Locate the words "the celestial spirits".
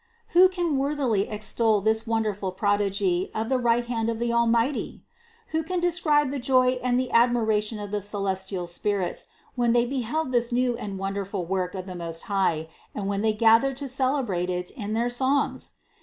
7.91-9.27